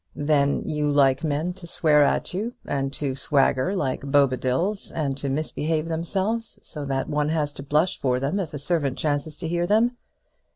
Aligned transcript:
"Then 0.15 0.67
you 0.67 0.91
like 0.91 1.23
men 1.23 1.53
to 1.53 1.67
swear 1.67 2.01
at 2.01 2.33
you, 2.33 2.53
and 2.65 2.91
to 2.93 3.13
swagger 3.13 3.75
like 3.75 4.01
Bobadils, 4.01 4.91
and 4.91 5.15
to 5.17 5.29
misbehave 5.29 5.89
themselves, 5.89 6.57
so 6.63 6.85
that 6.85 7.07
one 7.07 7.29
has 7.29 7.53
to 7.53 7.61
blush 7.61 7.99
for 7.99 8.19
them 8.19 8.39
if 8.39 8.51
a 8.55 8.57
servant 8.57 8.97
chances 8.97 9.37
to 9.37 9.47
hear 9.47 9.67
them. 9.67 9.95